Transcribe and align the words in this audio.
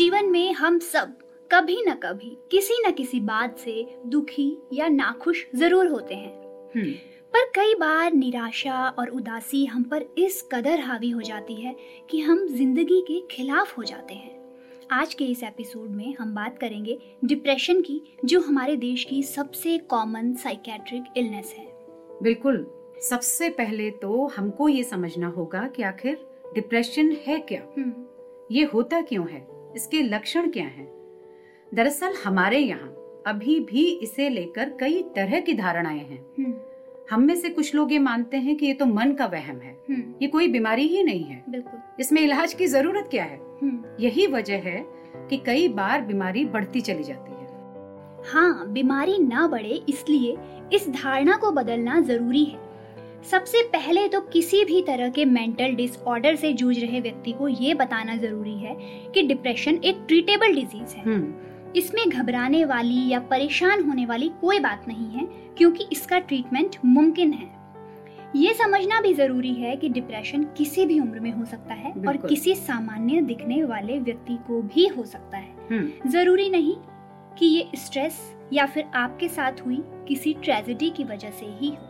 जीवन 0.00 0.30
में 0.30 0.52
हम 0.52 0.78
सब 0.78 1.12
कभी 1.50 1.76
न 1.88 1.94
कभी 1.94 2.28
किसी 2.50 2.74
न 2.86 2.90
किसी 2.90 3.18
बात 3.20 3.58
से 3.58 3.74
दुखी 4.06 4.56
या 4.72 4.86
नाखुश 4.88 5.44
ज़रूर 5.54 5.86
होते 5.86 6.14
हैं। 6.14 6.30
हम्म, 6.74 6.92
पर 7.32 7.44
कई 7.54 7.74
बार 7.74 8.12
निराशा 8.12 8.78
और 8.98 9.08
उदासी 9.08 9.64
हम 9.66 9.82
पर 9.82 10.04
इस 10.18 10.40
कदर 10.52 10.80
हावी 10.80 11.10
हो 11.10 11.20
जाती 11.20 11.54
है 11.54 11.74
कि 12.10 12.20
हम 12.20 12.46
ज़िंदगी 12.46 13.00
के 13.00 13.20
खिलाफ 13.30 13.76
हो 13.78 13.84
जाते 13.84 14.14
हैं। 14.14 14.38
आज 14.92 15.14
के 15.14 15.24
इस 15.24 15.42
एपिसोड 15.42 15.90
में 15.90 16.14
हम 16.14 16.34
बात 16.34 16.58
करेंगे 16.58 16.98
डिप्रेशन 17.24 17.82
की 17.82 18.00
जो 18.24 18.40
हमारे 18.40 18.76
देश 18.78 19.04
की 19.04 19.22
सबसे 19.22 19.78
कॉमन 19.90 20.34
साइकेट्रिक 20.34 21.12
इलनेस 21.16 21.54
है। 21.58 21.66
बिल्कुल। 22.22 22.66
सबसे 23.10 23.50
पहले 23.50 23.90
तो 23.90 24.26
हमको 24.26 24.68
ये 24.68 24.82
समझना 24.84 25.28
होगा 25.28 25.68
कि 25.68 25.82
आखिर 25.82 26.26
डिप्रेशन 26.54 27.16
है 27.26 27.38
क्या? 27.38 27.62
हम्म, 27.78 28.06
ये 28.50 28.64
होता 28.64 29.00
क्यों 29.00 29.28
है? 29.28 29.59
इसके 29.76 30.02
लक्षण 30.02 30.50
क्या 30.50 30.64
हैं? 30.64 30.88
दरअसल 31.74 32.14
हमारे 32.24 32.58
यहाँ 32.58 32.96
अभी 33.26 33.60
भी 33.60 33.90
इसे 33.90 34.28
लेकर 34.28 34.70
कई 34.70 35.02
तरह 35.02 35.40
की 35.40 35.54
धारणाएँ 35.54 35.98
हैं। 35.98 36.26
हम्म, 36.38 36.54
हम 37.10 37.22
में 37.22 37.34
से 37.36 37.48
कुछ 37.48 37.74
लोग 37.74 37.92
ये 37.92 37.98
मानते 37.98 38.36
हैं 38.36 38.56
कि 38.56 38.66
ये 38.66 38.74
तो 38.74 38.86
मन 38.86 39.12
का 39.12 39.26
वहम 39.26 39.56
है। 39.56 39.72
हम्म, 39.90 40.14
ये 40.22 40.28
कोई 40.28 40.48
बीमारी 40.48 40.86
ही 40.86 41.02
नहीं 41.02 41.24
है। 41.24 41.44
बिल्कुल। 41.48 41.80
इसमें 42.00 42.22
इलाज 42.22 42.54
की 42.54 42.66
ज़रूरत 42.66 43.08
क्या 43.10 43.24
है? 43.24 43.40
हम्म, 43.62 43.84
यही 44.00 44.26
वजह 44.26 44.56
है 44.56 44.86
कि 45.30 45.36
कई 45.36 45.68
बार 45.68 46.00
बीमारी 46.00 46.44
बढ़ती 46.44 46.80
चली 46.80 47.02
जाती 47.02 47.32
है। 47.32 47.40
हाँ 48.32 48.68
बीमारी 48.72 49.18
ना 49.18 49.46
बढ़े 49.46 49.82
इसलिए 49.88 50.36
इस 50.72 50.88
धारणा 50.88 51.36
को 51.36 51.50
बदलना 51.50 52.00
ज़रूरी 52.00 52.44
है। 52.44 52.69
सबसे 53.22 53.62
पहले 53.62 54.06
तो 54.08 54.20
किसी 54.20 54.64
भी 54.64 54.80
तरह 54.82 55.08
के 55.08 55.24
मेंटल 55.24 55.74
डिसऑर्डर 55.74 56.36
से 56.36 56.52
जूझ 56.52 56.78
रहे 56.78 57.00
व्यक्ति 57.00 57.32
को 57.32 57.48
ये 57.48 57.74
बताना 57.74 58.16
ज़रूरी 58.16 58.56
है 58.58 58.74
कि 59.14 59.22
डिप्रेशन 59.22 59.74
एक 59.74 60.04
ट्रीटेबल 60.08 60.54
डिज़ीज़ 60.54 60.96
है। 60.96 61.02
हम्म, 61.04 61.34
इसमें 61.76 62.08
घबराने 62.08 62.64
वाली 62.64 63.08
या 63.08 63.18
परेशान 63.20 63.82
होने 63.84 64.06
वाली 64.06 64.28
कोई 64.40 64.58
बात 64.58 64.88
नहीं 64.88 65.10
है 65.10 65.26
क्योंकि 65.58 65.86
इसका 65.92 66.18
ट्रीटमेंट 66.18 66.76
मुमकिन 66.84 67.32
है। 67.32 67.48
ये 68.36 68.54
समझना 68.54 69.00
भी 69.00 69.12
ज़रूरी 69.14 69.52
है 69.54 69.76
कि 69.76 69.88
डिप्रेशन 69.88 70.44
किसी 70.44 70.86
भी 70.86 70.98
उम्र 71.00 71.20
में 71.20 71.30
हो 71.32 71.44
सकता 71.44 71.74
है 71.74 71.92
और 72.08 72.16
किसी 72.16 72.54
सामान्य 72.54 73.20
दिखने 73.20 73.62
वाले 73.64 73.98
व्यक्ति 73.98 74.38
को 74.46 74.62
भी 74.64 74.86
हो 74.86 75.04
सकता 75.04 75.38
है। 75.38 75.54
हम्म, 75.70 76.10
ज़रूरी 76.10 76.50
नहीं 76.50 76.74
कि 77.38 77.46
ये 77.46 77.68
स्ट्रेस 77.76 78.20
या 78.52 78.66
फिर 78.66 78.84
आपके 78.94 79.28
साथ 79.28 79.66
हुई 79.66 79.82
किसी 80.08 80.34
ट्रेजेडी 80.34 80.90
की 80.90 81.04
वजह 81.04 81.30
से 81.30 81.46
ही 81.60 81.68
हो। 81.70 81.89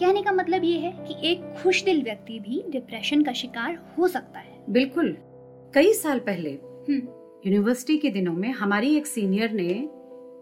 कहने 0.00 0.22
का 0.22 0.32
मतलब 0.32 0.64
ये 0.64 0.78
है 0.78 1.04
कि 1.08 1.28
एक 1.28 1.62
खुश 1.62 1.84
दिल 1.84 2.02
व्यक्ति 2.02 2.38
भी 2.40 2.62
डिप्रेशन 2.70 3.22
का 3.22 3.32
शिकार 3.32 3.94
हो 3.98 4.08
सकता 4.08 4.38
है। 4.38 4.64
बिल्कुल। 4.70 5.16
कई 5.74 5.92
साल 5.92 6.18
पहले 6.18 6.50
हम्म, 6.88 7.02
यूनिवर्सिटी 7.46 7.98
के 7.98 8.10
दिनों 8.10 8.32
में 8.32 8.52
हमारी 8.52 8.96
एक 8.96 9.06
सीनियर 9.06 9.52
ने 9.52 9.88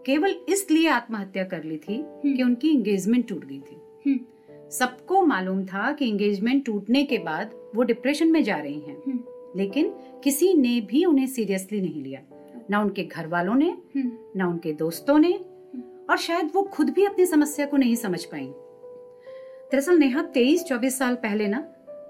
केवल 0.05 0.35
इसलिए 0.49 0.87
आत्महत्या 0.87 1.43
कर 1.43 1.63
ली 1.63 1.77
थी 1.77 2.03
कि 2.05 2.43
उनकी 2.43 2.69
एंगेजमेंट 2.69 3.27
टूट 3.27 3.45
गई 3.45 3.59
थी। 3.59 3.81
हम्म, 4.05 4.19
सबको 4.69 5.21
मालूम 5.21 5.65
था 5.65 5.91
कि 5.91 6.09
एंगेजमेंट 6.09 6.65
टूटने 6.65 7.03
के 7.03 7.17
बाद 7.17 7.51
वो 7.75 7.83
डिप्रेशन 7.83 8.27
में 8.27 8.43
जा 8.43 8.57
रही 8.57 8.79
हैं। 8.79 8.97
हम्म, 9.07 9.19
लेकिन 9.59 9.93
किसी 10.23 10.53
ने 10.53 10.81
भी 10.81 11.05
उन्हें 11.05 11.27
सीरियसली 11.27 11.81
नहीं 11.81 12.03
लिया। 12.03 12.21
ना 12.69 12.81
उनके 12.81 13.03
घर 13.03 13.27
वालों 13.27 13.55
ने 13.55 13.69
हम्म, 13.95 14.11
ना 14.35 14.47
उनके 14.47 14.73
दोस्तों 14.73 15.19
ने 15.19 15.33
और 16.09 16.17
शायद 16.17 16.49
वो 16.55 16.63
खुद 16.63 16.89
भी 16.89 17.05
अपनी 17.05 17.25
समस्या 17.25 17.65
को 17.65 17.77
नहीं 17.77 17.95
समझ 17.95 18.25
पाई। 18.25 18.51
दरअसल 19.71 19.97
नेहा 19.97 20.21
तेईस 20.33 20.63
चौबीस 20.63 20.97
साल 20.97 21.15
पहले 21.15 21.47
ना 21.47 21.63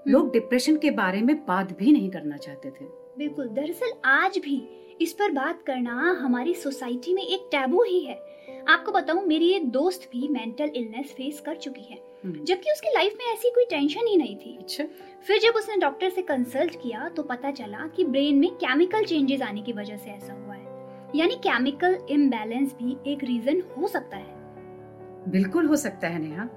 लोग 0.08 0.32
डिप्रेशन 0.32 0.76
के 0.76 0.90
बारे 0.90 1.22
में 1.22 1.34
बात 1.46 1.72
भी 1.78 1.92
नहीं 1.92 2.10
करना 2.10 2.36
चाहते 2.36 2.70
थे। 2.70 2.84
बिल्कुल 3.18 3.48
दरअसल 3.48 3.92
आज 4.04 4.38
भी 4.38 4.62
इस 5.00 5.12
पर 5.12 5.30
बात 5.32 5.62
करना 5.62 6.10
हमारी 6.20 6.54
सोसाइटी 6.54 7.14
में 7.14 7.22
एक 7.22 7.48
टैबू 7.52 7.82
ही 7.82 8.00
है। 8.00 8.14
आपको 8.68 8.92
बताऊँ 8.92 9.24
मेरी 9.26 9.50
एक 9.52 9.68
दोस्त 9.70 10.08
भी 10.12 10.28
मेंटल 10.28 10.70
इलनेस 10.76 11.12
फेस 11.16 11.40
कर 11.46 11.56
चुकी 11.56 11.82
है 11.82 11.98
हम्म, 12.24 12.44
जबकि 12.44 12.70
उसकी 12.72 12.90
लाइफ 12.94 13.16
में 13.18 13.32
ऐसी 13.32 13.50
कोई 13.50 13.64
टेंशन 13.64 14.06
ही 14.06 14.16
नहीं 14.16 14.36
थी। 14.36 14.56
अच्छा। 14.58 14.84
फिर 15.26 15.38
जब 15.38 15.56
उसने 15.56 15.76
डॉक्टर 15.76 16.10
से 16.10 16.22
कंसल्ट 16.22 16.74
किया 16.74 17.08
तो 17.08 17.22
पता 17.22 17.50
चला 17.50 17.86
कि 17.86 18.04
ब्रेन 18.04 18.38
में 18.38 18.50
केमिकल 18.54 19.04
चेंजेस 19.04 19.42
आने 19.42 19.62
की 19.62 19.72
वजह 19.72 19.96
से 19.96 20.10
ऐसा 20.10 20.32
हुआ 20.32 20.54
है। 20.54 20.66
यानी 21.16 21.34
केमिकल 21.36 21.98
इम्बैलेंस 22.10 22.72
भी 22.72 22.96
एक 23.12 23.24
रीजन 23.24 23.62
हो 23.76 23.88
सकता 23.88 24.16
है। 24.16 24.36
बिल्कुल 25.30 25.66
हो 25.66 25.76
सकता 25.76 26.08
है 26.08 26.18
नेहा। 26.18 26.48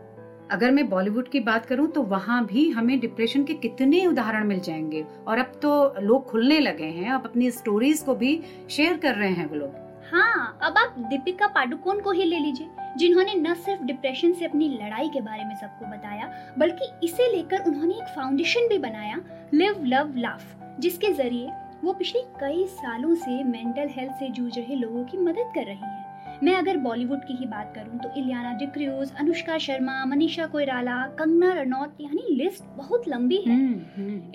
अगर 0.52 0.72
मैं 0.72 0.88
बॉलीवुड 0.90 1.28
की 1.30 1.40
बात 1.40 1.66
करूँ 1.66 1.88
तो 1.88 2.02
वहाँ 2.04 2.46
भी 2.46 2.70
हमें 2.70 3.00
डिप्रेशन 3.00 3.44
के 3.44 3.54
कितने 3.56 4.06
उदाहरण 4.08 4.48
मिल 4.48 4.60
जाएँगे। 4.60 5.06
और 5.28 5.38
अब 5.38 5.52
तो 5.62 5.72
लोग 6.02 6.26
खुलने 6.30 6.60
लगे 6.60 6.86
हैं, 6.86 7.10
अब 7.10 7.26
अपनी 7.26 7.52
स्टोरीज 7.52 8.00
को 8.00 8.16
भी 8.16 8.40
शेयर 8.70 8.98
कर 8.98 9.16
रहे 9.16 9.30
हैं 9.30 9.50
वो 9.50 9.56
लोग। 9.56 9.80
हाँ 10.12 10.58
अब 10.62 10.78
आप 10.78 10.96
दीपिका 11.00 11.48
पाडुकोण 11.48 12.00
को 12.00 12.12
ही 12.12 12.24
ले 12.24 12.40
लीजिए, 12.40 12.68
जिन्होंने 12.98 13.34
न 13.36 13.54
सिर्फ़ 13.56 13.84
डिप्रेशन 13.84 14.34
से 14.34 14.46
अपनी 14.46 14.68
लड़ाई 14.74 15.10
के 15.10 15.22
बारे 15.22 15.44
में 15.46 15.56
सबको 15.56 15.86
बताया, 15.88 16.30
बल्कि 16.58 16.90
इसे 17.04 17.32
लेकर 17.36 17.64
उन्होंने 17.68 17.94
एक 17.94 18.14
फाउंडेशन 18.16 18.68
भी 18.70 18.78
बनाया 18.80 19.22
लिव 19.54 19.84
लव 19.86 20.14
लाफ 20.18 20.56
जिसके 20.80 21.14
ज़रिए 21.14 21.50
वो 21.84 21.94
पिछले 21.94 22.22
कई 22.40 22.66
सालों 22.70 23.16
से 23.16 23.44
मेंटल 23.44 23.90
हेल्थ 23.92 24.12
से 24.12 24.30
जूझ 24.30 24.58
रहे 24.58 24.76
लोगों 24.76 25.04
की 25.04 25.18
मदद 25.18 25.52
कर 25.56 25.66
रही 25.66 25.78
हैं। 25.78 26.01
मैं 26.44 26.54
अगर 26.56 26.78
बॉलीवुड 26.78 27.20
की 27.20 27.34
ही 27.34 27.46
बात 27.46 27.74
करूँ 27.76 28.00
तो 28.00 28.10
इलियाना 28.18 28.52
डिक्रूज 28.58 29.12
अनुष्का 29.20 29.58
शर्मा 29.58 30.04
मनीषा 30.06 30.46
कोयराला 30.46 30.96
कंगना 31.20 31.52
रनौत 31.54 31.98
यानी 32.02 32.36
लिस्ट 32.36 32.64
बहुत 32.78 33.08
लंबी 33.08 33.38
है। 33.38 33.58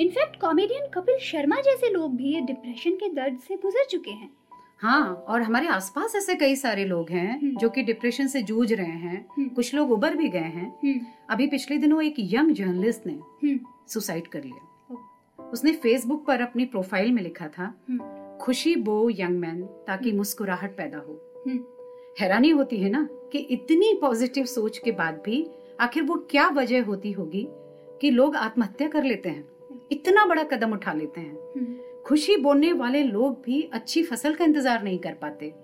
इनफैक्ट 0.01 0.41
कॉमेडियन 0.41 0.87
कपिल 0.95 1.19
शर्मा 1.19 1.61
जैसे 1.61 1.91
लोग 1.91 2.17
भी 2.17 2.41
डिप्रेशन 2.41 2.97
के 2.97 3.09
दर्द 3.09 3.39
से 3.39 3.57
गुजर 3.57 3.85
चुके 3.85 4.11
हैं। 4.11 4.31
हाँ 4.79 5.25
और 5.29 5.43
हमारे 5.43 5.69
आसपास 5.69 6.15
ऐसे 6.17 6.35
कई 6.35 6.57
सारे 6.57 6.85
लोग 6.85 7.11
हैं 7.11 7.41
हम्म। 7.41 7.57
जो 7.57 7.69
कि 7.69 7.83
डिप्रेशन 7.83 8.27
से 8.27 8.43
जूझ 8.43 8.73
रहे 8.73 8.87
हैं। 8.87 9.25
हम्म। 9.37 9.49
कुछ 9.49 9.75
लोग 9.75 9.91
उबर 9.93 10.17
भी 10.17 10.29
गए 10.29 10.39
हैं। 10.39 10.69
हम्म, 10.85 11.01
अभी 11.31 11.47
पिछले 11.47 11.79
दिनों 11.79 12.03
एक 12.03 12.15
यंग 12.19 12.55
जर्नलिस्ट 12.55 13.07
ने 13.07 13.13
हम्म, 13.13 13.59
सुसाइड 13.89 14.27
कर 14.27 14.45
लिया। 14.45 15.47
उसने 15.53 15.73
फेसबुक 15.73 16.27
पर 16.27 16.41
अपनी 16.41 16.65
प्रोफ़ाइल 16.65 17.13
में 17.13 17.23
लिखा 17.23 17.49
था 17.49 17.75
हम्म, 17.89 18.39
खुशी 18.39 18.77
बो 18.77 19.09
यंग 19.11 19.39
मैन 19.39 19.63
ताकि 19.87 20.13
मुस्कुराहट 20.13 20.77
पैदा 20.77 20.99
हो। 20.99 21.21
हम्म, 21.47 21.59
हैरानी 22.21 22.51
होती 22.51 22.77
है 22.77 22.91
ना 22.91 23.09
कि 23.33 23.39
इतनी 23.39 23.99
पॉजिटिव 24.01 24.45
सोच 24.45 24.79
के 24.79 24.93
बाद 24.93 25.23
भी 25.25 25.51
आखिर 25.81 26.03
वो 26.03 26.15
क्या 26.15 26.49
वजह 26.49 26.85
होती 26.85 27.13
होगी 27.13 27.49
कि 28.01 28.11
लोग 28.11 28.37
आत्महत्या 28.37 28.89
कर 28.89 29.05
लेते 29.05 29.29
हैं? 29.29 29.49
इतना 29.93 30.27
बड़ा 30.27 30.43
कदम 30.43 30.73
उठा 30.73 30.93
लेते 30.93 31.21
हैं। 31.21 31.39
हम्म। 31.57 32.03
खुशी 32.07 32.37
बोने 32.37 32.73
वाले 32.73 33.03
लोग 33.03 33.43
भी 33.43 33.71
अच्छी 33.73 34.03
फ़सल 34.03 34.35
का 34.35 34.45
इंतज़ार 34.45 34.83
नहीं 34.83 34.99
कर 34.99 35.15
पाते। 35.15 35.55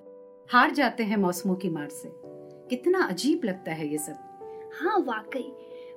हार 0.52 0.70
जाते 0.70 1.02
हैं 1.02 1.16
मौसमों 1.16 1.54
की 1.54 1.68
मार 1.68 1.88
से। 1.88 2.12
कितना 2.70 3.04
अजीब 3.04 3.40
लगता 3.44 3.72
है 3.72 3.88
ये 3.88 3.98
सब। 3.98 4.16
हाँ 4.80 4.98
वाकई। 4.98 5.52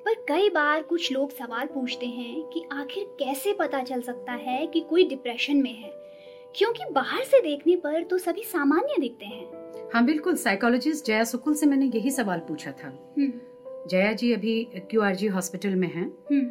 पर 0.05 0.13
कई 0.13 0.49
बार 0.49 0.81
कुछ 0.81 1.11
लोग 1.11 1.31
सवाल 1.31 1.65
पूछते 1.65 2.05
हैं 2.05 2.43
कि 2.43 2.63
आखिर 2.71 3.03
कैसे 3.03 3.53
पता 3.53 3.83
चल 3.83 4.01
सकता 4.01 4.31
है 4.31 4.67
कि 4.67 4.81
कोई 4.81 5.05
डिप्रेशन 5.05 5.57
में 5.57 5.73
है? 5.73 5.91
क्योंकि 6.55 6.83
बाहर 6.91 7.23
से 7.23 7.41
देखने 7.41 7.75
पर 7.75 8.03
तो 8.03 8.17
सभी 8.17 8.43
सामान्य 8.43 8.99
दिखते 8.99 9.25
हैं। 9.25 9.64
हाँ 9.95 10.03
बिल्कुल 10.05 10.35
साइकोलॉजिस्ट 10.35 11.05
जया 11.05 11.23
सुकुल 11.23 11.53
से 11.53 11.65
मैंने 11.65 11.85
यही 11.85 12.11
सवाल 12.11 12.39
पूछा 12.39 12.71
था। 12.71 12.87
हम्म, 13.17 13.31
जया 13.89 14.11
जी 14.11 14.31
अभी 14.33 14.55
क्यू 14.91 15.31
हॉस्पिटल 15.31 15.75
में 15.75 15.87
हैं। 15.87 16.05
हम्म, 16.31 16.41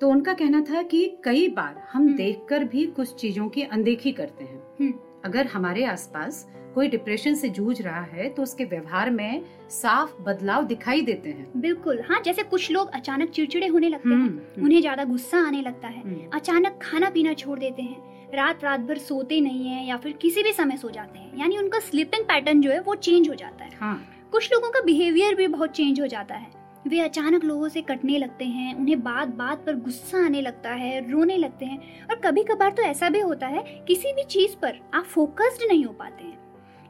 तो 0.00 0.08
उनका 0.08 0.32
कहना 0.32 0.60
था 0.60 0.82
कि 0.82 1.06
कई 1.24 1.48
बार 1.48 1.78
हम 1.92 2.02
हम्म। 2.02 2.16
देखकर 2.16 2.64
भी 2.64 2.84
कुछ 2.86 3.14
चीज़ों 3.14 3.48
की 3.48 3.62
अनदेखी 3.62 4.12
करते 4.12 4.44
हैं। 4.44 4.92
अगर 5.24 5.46
हमारे 5.46 5.84
आसपास 5.84 6.46
कोई 6.74 6.88
डिप्रेशन 6.88 7.34
से 7.34 7.48
जूझ 7.48 7.80
रहा 7.82 8.02
है 8.02 8.28
तो 8.28 8.42
उसके 8.42 8.64
व्यवहार 8.64 9.10
में 9.10 9.44
साफ़ 9.70 10.22
बदलाव 10.22 10.64
दिखाई 10.66 11.02
देते 11.02 11.28
हैं। 11.28 11.60
बिल्कुल। 11.60 12.02
हाँ 12.08 12.20
जैसे 12.24 12.42
कुछ 12.42 12.70
लोग 12.70 12.90
अचानक 12.90 13.30
चिड़चिड़े 13.30 13.66
होने 13.66 13.88
लगते 13.88 14.08
हैं 14.08 14.62
उन्हें 14.62 14.80
ज़्यादा 14.80 15.04
गुस्सा 15.04 15.46
आने 15.46 15.62
लगता 15.62 15.88
है। 15.88 16.28
अचानक 16.34 16.78
खाना 16.82 17.10
पीना 17.10 17.32
छोड़ 17.34 17.58
देते 17.58 17.82
हैं। 17.82 18.13
रात 18.34 18.64
रात 18.64 18.80
भर 18.80 18.98
सोते 18.98 19.40
नहीं 19.40 19.66
है 19.66 19.86
या 19.86 19.96
फिर 19.96 20.12
किसी 20.12 20.42
भी 20.42 20.52
समय 20.52 20.76
सो 20.76 20.90
जाते 20.90 21.18
हैं। 21.18 21.38
यानी 21.38 21.58
उनका 21.58 21.78
स्लीपिंग 21.78 22.24
पैटर्न 22.24 22.60
जो 22.60 22.70
है 22.70 22.80
वो 22.80 22.94
चेंज 22.94 23.28
हो 23.28 23.34
जाता 23.34 23.64
है। 23.64 23.70
हाँ। 23.80 24.00
कुछ 24.32 24.52
लोगों 24.52 24.70
का 24.70 24.80
बिहेवियर 24.80 25.34
भी 25.34 25.46
बहुत 25.46 25.70
चेंज 25.70 26.00
हो 26.00 26.06
जाता 26.06 26.34
है। 26.34 26.50
वे 26.88 27.00
अचानक 27.00 27.44
लोगों 27.44 27.68
से 27.68 27.82
कटने 27.82 28.18
लगते 28.18 28.44
हैं 28.44 28.74
उन्हें 28.74 29.02
बात 29.02 29.28
बात 29.28 29.64
पर 29.66 29.74
गुस्सा 29.74 30.24
आने 30.24 30.40
लगता 30.40 30.70
है 30.70 31.10
रोने 31.10 31.36
लगते 31.36 31.66
हैं 31.66 32.06
और 32.10 32.16
कभी 32.16 32.42
कभार 32.42 32.70
तो 32.70 32.82
ऐसा 32.82 33.08
भी 33.08 33.20
होता 33.20 33.46
है 33.46 33.62
किसी 33.88 34.12
भी 34.12 34.24
चीज़ 34.24 34.56
पर 34.56 34.78
आप 34.94 35.04
फोकस्ड 35.04 35.68
नहीं 35.68 35.84
हो 35.84 35.92
पाते 35.92 36.24
हैं। 36.24 36.38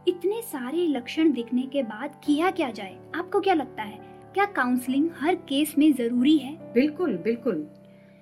इतने 0.08 0.42
सारे 0.42 0.86
लक्षण 0.86 1.32
दिखने 1.32 1.62
के 1.62 1.82
बाद 1.82 2.20
किया 2.24 2.50
क्या 2.50 2.70
जाए? 2.70 2.96
आपको 3.14 3.40
क्या 3.40 3.54
लगता 3.54 3.82
है? 3.82 3.98
क्या 4.34 4.44
काउंसलिंग 4.44 5.08
हर 5.18 5.34
केस 5.34 5.74
में 5.78 5.92
ज़रूरी 5.92 6.36
है? 6.38 6.54
बिल्कुल 6.72 7.16
बिल्कुल। 7.16 7.66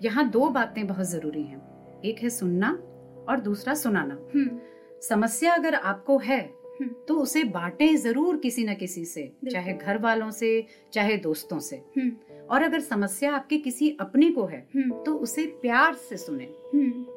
यहाँ 0.03 0.29
दो 0.31 0.49
बातें 0.49 0.87
बहुत 0.87 1.07
ज़रूरी 1.07 1.43
हैं। 1.43 2.01
एक 2.05 2.23
है 2.23 2.31
सुनना 2.31 2.79
और 3.29 3.41
दूसरा 3.41 3.75
सुनाना। 3.75 4.19
हम्म। 4.35 4.59
समस्या 5.03 5.55
अगर 5.55 5.75
आपको 5.75 6.19
है 6.19 6.41
हम्म। 6.81 6.95
तो 7.09 7.15
उसे 7.15 7.43
बांटे 7.45 7.95
ज़रूर 7.97 8.37
किसी 8.37 8.65
न 8.65 8.75
किसी 8.75 9.05
से 9.05 9.31
चाहे 9.53 9.73
घर 9.73 9.99
वालों 9.99 10.31
से 10.31 10.67
चाहे 10.93 11.17
दोस्तों 11.17 11.59
से। 11.59 11.77
हम्म। 11.97 12.13
और 12.51 12.63
अगर 12.63 12.81
समस्या 12.81 13.33
आपके 13.35 13.59
किसी 13.59 13.97
अपने 14.01 14.31
को 14.31 14.45
है 14.45 14.61
तो 15.05 15.15
उसे 15.15 15.45
प्यार 15.63 15.95
से 15.95 16.17
सुने। 16.17 16.45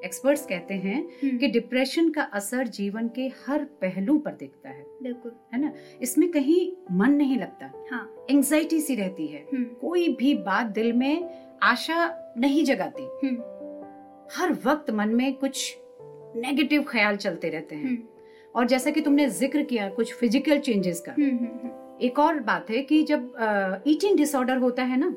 एक्सपर्ट्स 0.05 0.45
कहते 0.45 0.73
हैं 0.73 1.37
कि 1.39 1.47
डिप्रेशन 1.47 2.09
का 2.09 2.21
असर 2.33 2.67
जीवन 2.67 3.07
के 3.07 3.27
हर 3.47 3.63
पहलू 3.81 4.17
पर 4.17 4.31
दिखता 4.31 4.69
है। 4.69 4.85
बिल्कुल। 5.03 5.31
है 5.53 5.61
ना? 5.61 5.71
इसमें 6.01 6.29
कहीं 6.31 6.71
मन 6.97 7.11
नहीं 7.11 7.37
लगता। 7.37 7.71
हाँ। 7.91 8.25
एंजाइटी 8.29 8.79
सी 8.81 8.95
रहती 8.95 9.27
है। 9.27 9.45
कोई 9.53 10.07
भी 10.09 10.33
बात 10.35 10.65
दिल 10.65 10.93
में 10.93 11.29
आशा 11.63 12.33
नहीं 12.37 12.63
जगाती। 12.65 13.03
हर 14.35 14.53
वक्त 14.65 14.91
मन 14.91 15.09
में 15.09 15.33
कुछ 15.33 15.77
नेगेटिव 16.35 16.83
ख्याल 16.87 17.15
चलते 17.17 17.49
रहते 17.49 17.75
हैं। 17.75 17.85
हम्म। 17.85 17.97
और 18.55 18.67
जैसा 18.67 18.91
कि 18.91 19.01
तुमने 19.01 19.27
ज़िक्र 19.29 19.61
किया 19.63 19.87
कुछ 19.89 20.13
फ़िज़िकल 20.13 20.59
चेंजेस 20.59 21.01
का। 21.05 21.11
हम्म 21.11 21.29
हम्म 21.29 21.71
एक 22.01 22.19
और 22.19 22.39
बात 22.39 22.69
है 22.69 22.81
कि 22.81 23.01
जब 23.03 23.81
ईटिंग 23.87 24.17
डिसऑर्डर 24.17 24.57
होता 24.57 24.83
है 24.83 24.97
ना 24.99 25.09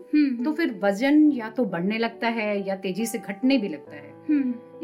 तो 0.44 0.53
फिर 0.53 0.79
वज़न 0.82 1.31
या 1.32 1.49
तो 1.50 1.65
बढ़ने 1.65 1.99
लगता 1.99 2.29
है 2.29 2.67
या 2.69 2.76
तेज़ी 2.76 3.06
से 3.06 3.19
घटने 3.19 3.59
भी 3.59 3.69
लगता 3.69 3.97
है। 3.97 4.17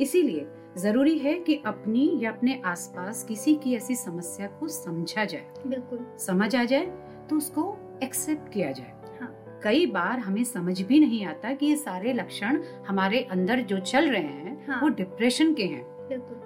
इसीलिए 0.00 0.46
ज़रूरी 0.78 1.16
है 1.18 1.34
कि 1.38 1.60
अपनी 1.66 2.10
या 2.22 2.30
अपने 2.30 2.60
आसपास 2.66 3.24
किसी 3.24 3.54
की 3.54 3.74
ऐसी 3.76 3.94
समस्या 3.94 4.46
को 4.60 4.68
समझा 4.68 5.24
जाए। 5.24 5.46
बिल्कुल। 5.66 6.04
समझ 6.18 6.54
आ 6.56 6.64
जाए 6.64 6.86
तो 7.30 7.36
उसको 7.36 7.76
एक्सेप्ट 8.02 8.52
किया 8.52 8.70
जाए। 8.72 8.92
हाँ। 9.20 9.60
कई 9.64 9.86
बार 9.86 10.18
हमें 10.18 10.44
समझ 10.44 10.80
भी 10.82 11.00
नहीं 11.00 11.24
आता 11.26 11.52
कि 11.52 11.66
ये 11.66 11.76
सारे 11.76 12.12
लक्षण 12.12 12.62
हमारे 12.88 13.20
अंदर 13.30 13.60
जो 13.62 13.78
चल 13.80 14.10
रहे 14.10 14.22
हैं 14.22 14.66
हाँ। 14.66 14.80
वो 14.82 14.88
डिप्रेशन 14.94 15.54
के 15.54 15.64
हैं। 15.64 15.82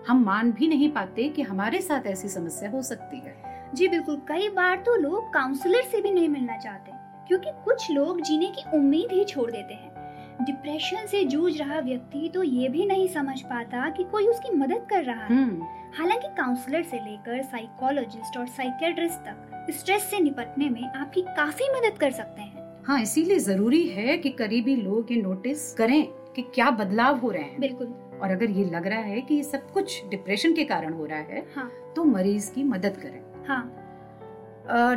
हम 0.09 0.23
मान 0.25 0.53
भी 0.53 0.69
नहीं 0.69 0.91
पाते 0.91 1.29
कि 1.29 1.43
हमारे 1.43 1.81
साथ 1.81 2.07
ऐसी 2.07 2.29
समस्या 2.29 2.71
हो 2.71 2.83
सकती 2.83 3.17
है। 3.17 3.37
जी 3.75 3.89
बिल्कुल 3.89 4.17
कई 4.17 4.49
बार 4.49 4.77
तो 4.77 4.95
लोग 4.97 5.33
काउंसलर 5.35 5.83
से 5.83 6.01
भी 6.01 6.11
नहीं 6.11 6.29
मिलना 6.29 6.57
चाहते 6.57 6.93
क्योंकि 7.29 7.51
कुछ 7.65 7.91
लोग 7.91 8.21
जीने 8.21 8.47
की 8.47 8.77
उम्मीद 8.77 9.13
ही 9.13 9.25
छोड़ 9.25 9.51
देते 9.51 9.75
हैं। 9.75 9.97
डिप्रेशन 10.45 11.07
से 11.07 11.25
जूझ 11.25 11.61
रहा 11.61 11.79
व्यक्ति 11.81 12.31
तो 12.35 12.43
ये 12.43 12.69
भी 12.69 12.87
नहीं 12.87 13.09
समझ 13.09 13.41
पाता 13.43 13.89
कि 13.91 14.05
कोई 14.05 14.27
उसकी 14.27 14.57
मदद 14.57 14.87
कर 14.91 15.05
रहा 15.05 15.25
है। 15.25 15.37
हम्म। 15.37 15.67
हालाँकि 15.99 16.29
काउंसलर 16.29 16.83
से 16.83 16.97
लेकर 16.97 17.43
साइकोलॉजिस्ट 17.43 18.39
और 18.39 18.47
साइकेट्रिस्ट 18.47 19.19
तक 19.19 19.67
स्ट्रेस 19.71 20.03
से 20.03 20.21
निपटने 20.21 20.69
में 20.69 20.83
आपकी 20.93 21.23
काफ़ी 21.23 21.69
मदद 21.69 21.99
कर 21.99 22.11
सकते 22.11 22.43
हैं। 22.43 22.85
हाँ 22.87 23.01
इसीलिए 23.03 23.39
ज़रूरी 23.39 23.87
है 23.89 24.19
कि 24.19 24.31
करीबी 24.31 24.77
लोग 24.77 25.13
ये 25.13 25.23
नोटिस 25.23 25.73
करें 25.75 26.03
कि 26.37 26.43
क्या 26.43 26.71
बदलाव 26.71 27.19
हो 27.19 27.31
रहे 27.31 27.43
हैं। 27.43 27.61
बिल्कुल। 27.61 27.95
और 28.23 28.31
अगर 28.31 28.51
ये 28.51 28.65
लग 28.65 28.87
रहा 28.87 28.99
है 28.99 29.21
कि 29.21 29.35
ये 29.35 29.43
सब 29.43 29.71
कुछ 29.71 30.09
डिप्रेशन 30.09 30.53
के 30.53 30.65
कारण 30.65 30.93
हो 30.93 31.07
रहा 31.07 31.19
है 31.19 31.47
हाँ। 31.57 31.73
तो 31.97 32.05
मरीज़ 32.05 32.53
की 32.53 32.65
मदद 32.65 32.97
करें। 32.97 33.21
हाँ। 33.49 33.75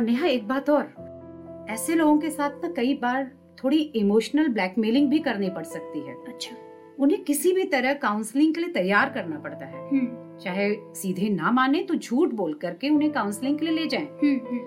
नेहा 0.00 0.26
एक 0.26 0.48
बात 0.48 0.70
और। 0.70 1.12
ऐसे 1.70 1.94
लोगों 1.94 2.18
के 2.18 2.30
साथ 2.30 2.50
ना 2.50 2.68
कई 2.68 2.94
बार 2.94 3.30
थोड़ी 3.64 3.78
इमोशनल 3.78 4.48
ब्लैकमेलिंग 4.48 5.10
भी 5.10 5.18
करनी 5.18 5.50
पड़ 5.50 5.64
सकती 5.64 6.00
है। 6.00 6.14
अच्छा। 6.28 6.56
उन्हें 6.98 7.24
किसी 7.24 7.52
भी 7.52 7.64
तरह 7.64 7.94
काउंसलिंग 7.94 8.54
के 8.54 8.60
लिए 8.60 8.70
तैयार 8.70 9.10
करना 9.10 9.38
पड़ता 9.38 9.66
है। 9.66 9.88
हम्म। 9.88 10.38
चाहे 10.38 10.74
सीधे 10.74 11.28
ना 11.28 11.50
माने 11.50 11.82
तो 11.82 11.94
झूठ 11.94 12.28
बोल 12.30 12.54
करके 12.54 12.88
उन्हें 12.88 13.12
काउंसलिंग 13.12 13.58
के 13.58 13.66
लिए 13.66 13.74
ले 13.74 13.86
जाएँ। 13.86 14.06
हम्म 14.06 14.40
हम्म। 14.46 14.60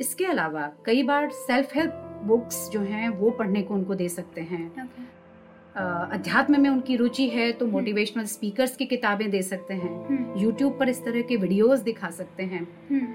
इसके 0.00 0.24
अलावा 0.24 0.72
कई 0.84 1.02
बार 1.02 1.30
सेल्फ 1.30 1.76
हेल्प 1.76 2.20
बुक्स 2.24 2.70
जो 2.70 2.80
हैं 2.80 3.08
वो 3.08 3.30
पढ़ने 3.30 3.62
को 3.62 3.74
उनको 3.74 3.94
दे 3.94 4.08
सकते 4.08 4.40
हैं। 4.40 4.82
अ, 4.82 4.86
अध्यात्म 5.76 6.60
में 6.60 6.70
उनकी 6.70 6.96
रुचि 6.96 7.28
है 7.28 7.52
तो 7.52 7.66
मोटिवेशनल 7.66 8.24
स्पीकर्स 8.24 8.76
की 8.76 8.86
किताबें 8.86 9.30
दे 9.30 9.42
सकते 9.42 9.74
हैं। 9.74 10.06
हम्म। 10.06 10.40
यूट्यूब 10.40 10.78
पर 10.78 10.88
इस 10.88 11.04
तरह 11.04 11.22
के 11.22 11.36
वीडियोस 11.36 11.80
दिखा 11.80 12.10
सकते 12.10 12.42
हैं। 12.42 12.68
हम्म। 12.90 13.08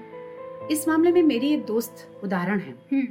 इस 0.66 0.88
मामले 0.88 1.12
में 1.12 1.22
मेरी 1.22 1.48
एक 1.48 1.64
दोस्त 1.64 2.20
उदाहरण 2.24 2.58
है। 2.58 2.74
हम्म। 2.92 3.08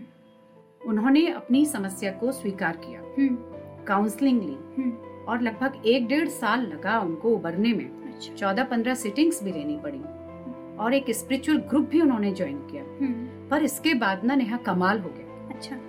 उन्होंने 0.89 1.27
अपनी 1.27 1.65
समस्या 1.65 2.11
को 2.11 2.31
स्वीकार 2.31 2.77
किया। 2.77 3.01
हम्म। 3.01 3.37
काउंसलिंग 3.85 4.41
ली। 4.41 4.57
हम्म। 4.77 4.91
और 5.25 5.41
लगभग 5.41 5.81
एक 5.85 6.07
डेढ़ 6.07 6.27
साल 6.27 6.61
लगा 6.61 6.99
उनको 6.99 7.29
उबरने 7.29 7.73
में। 7.73 8.13
अच्छा। 8.13 8.33
चौदह 8.33 8.63
पंद्रह 8.63 8.93
सिटिंग्स 8.93 9.43
भी 9.43 9.51
लेनी 9.51 9.77
पड़ी। 9.77 10.01
और 10.77 10.93
एक 10.93 11.05
स्पिरिचुअल 11.09 11.57
ग्रुप 11.57 11.85
भी 11.85 12.01
उन्होंने 12.01 12.31
ज्वाइन 12.31 12.57
किया। 12.57 12.83
हम्म। 12.83 13.47
पर 13.49 13.63
इसके 13.63 13.93
बाद 13.93 14.23
ना 14.23 14.35
नेहा 14.35 14.57
कमाल 14.57 14.99
हो 14.99 15.09
गया। 15.09 15.55
अच्छा। 15.55 15.79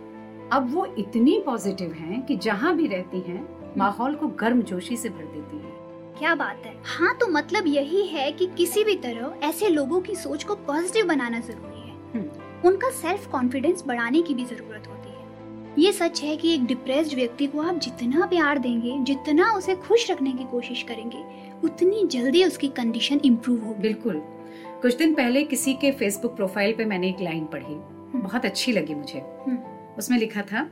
अब 0.53 0.75
वो 0.75 0.87
इतनी 0.99 1.43
पॉजिटिव 1.47 1.93
हैं 1.93 2.27
कि 2.27 2.37
जहाँ 2.37 2.77
भी 2.77 2.87
रहती 2.87 3.21
हैं 3.21 3.75
माहौल 3.79 4.15
को 4.15 4.29
गर्म 4.29 4.63
जोशी 4.63 4.97
से 4.97 5.09
भर 5.09 5.25
देती 5.25 5.57
हैं। 5.57 5.79
क्या 6.19 6.35
बात 6.35 6.63
है? 6.67 6.75
हाँ 6.85 7.15
तो 7.15 7.27
मतलब 7.27 7.67
यही 7.67 8.07
है 8.07 8.33
कि 8.33 8.47
किसी 8.47 8.85
भी 8.85 8.95
तरह 8.95 9.47
ऐसे 9.47 9.69
लोगों 9.69 10.01
की 10.01 10.15
सोच 10.15 10.45
को 10.45 10.55
पॉजिटिव 10.55 11.07
बनाना 11.07 11.41
ज़रूरी 11.41 11.81
है। 11.81 11.95
हम्म। 12.15 12.69
उनका 12.69 12.91
सेल्फ 12.91 13.27
कॉन्फिडेंस 13.27 13.85
बढ़ाने 13.87 14.23
की 14.23 14.35
भी 14.35 14.45
ज़रूरत 14.45 14.89
होती 14.89 15.09
है। 15.09 15.75
ये 15.79 15.93
सच 15.93 16.23
है 16.23 16.37
कि 16.37 16.55
एक 16.55 16.65
डिप्रेस्ड 16.67 17.15
व्यक्ति 17.15 17.47
को 17.47 17.61
आप 17.61 17.75
जितना 17.75 18.27
प्यार 18.27 18.59
देंगे 18.59 18.99
जितना 19.05 19.53
उसे 19.53 19.75
खुश 19.75 20.11
रखने 20.11 20.33
की 20.33 20.45
कोशिश 20.45 20.83
करेंगे 20.83 21.25
उतनी 21.65 22.07
जल्दी 22.07 22.45
उसकी 22.45 22.69
कंडीशन 22.69 23.21
इम्प्रूव 23.25 23.65
होगी। 23.65 23.83
बिल्कुल। 23.83 24.23
कुछ 24.83 24.97
दिन 24.97 25.15
पहले 25.15 25.45
किसी 25.45 25.75
के 25.75 25.93
फेसबुक 25.93 26.37
प्रोफ़ाइल 26.37 26.73
पे 26.73 26.85
मैंने 26.85 27.09
एक 27.09 27.21
लाइन 27.21 27.45
पढ़ी। 27.45 27.75
बहुत 28.19 28.45
अच्छी 28.45 28.73
लगी 28.73 28.95
मुझे। 28.95 29.19
हम्म, 29.19 29.59
उसमें 30.01 30.19
लिखा 30.19 30.43
था 30.43 30.69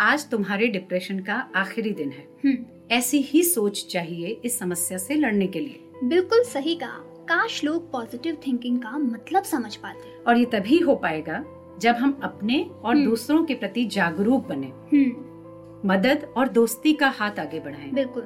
आज 0.00 0.28
तुम्हारे 0.30 0.66
डिप्रेशन 0.66 1.18
का 1.20 1.34
आखिरी 1.56 1.90
दिन 1.92 2.10
है। 2.10 2.26
हम्म, 2.44 2.56
ऐसी 2.90 3.18
ही 3.20 3.42
सोच 3.42 3.86
चाहिए 3.86 4.40
इस 4.44 4.58
समस्या 4.58 4.98
से 4.98 5.14
लड़ने 5.14 5.46
के 5.46 5.60
लिए। 5.60 5.80
बिल्कुल 6.04 6.42
सही 6.44 6.74
कहा। 6.74 6.98
काश 7.28 7.64
लोग 7.64 7.90
पॉजिटिव 7.92 8.36
थिंकिंग 8.46 8.78
का 8.78 8.98
मतलब 8.98 9.42
समझ 9.42 9.74
पाते। 9.76 10.22
और 10.24 10.36
ये 10.36 10.44
तभी 10.44 10.78
हो 10.78 10.94
पाएगा 10.96 11.44
जब 11.80 11.94
हम 11.94 12.18
अपने 12.22 12.62
और 12.84 12.94
हम्म। 12.94 13.04
दूसरों 13.04 13.44
के 13.44 13.54
प्रति 13.54 13.84
जागरूक 13.84 14.46
बने। 14.46 14.66
हम्म, 14.66 15.88
मदद 15.88 16.26
और 16.36 16.48
दोस्ती 16.48 16.92
का 16.92 17.08
हाथ 17.08 17.38
आगे 17.38 17.60
बढ़ाएँ। 17.60 17.90
बिल्कुल। 17.90 18.22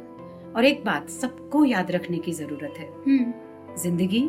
और 0.56 0.64
एक 0.64 0.84
बात 0.84 1.08
सबको 1.10 1.64
याद 1.64 1.90
रखने 1.90 2.18
की 2.18 2.32
ज़रूरत 2.32 2.74
है। 2.78 2.88
ज़िंदगी 3.76 4.22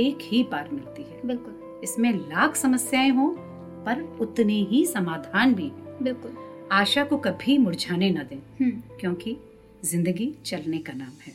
एक 0.00 0.18
ही 0.22 0.42
बार 0.42 0.68
मिलती 0.72 1.02
है। 1.02 1.20
बिल्कुल। 1.26 1.80
इसमें 1.84 2.12
लाख 2.12 2.56
समस्याएँ 2.56 3.10
हो 3.10 3.34
पर 3.86 4.02
उतने 4.20 4.62
ही 4.62 4.86
समाधान 4.86 5.54
भी। 5.54 5.72
बिल्कुल। 6.02 6.36
आशा 6.72 7.04
को 7.04 7.16
कभी 7.16 7.58
मुरझाने 7.58 8.10
न 8.10 8.26
दें 8.30 8.38
हम्म। 8.60 8.82
क्योंकि 9.00 9.36
ज़िंदगी 9.84 10.34
चलने 10.46 10.78
का 10.78 10.92
नाम 10.92 11.12
है। 11.26 11.32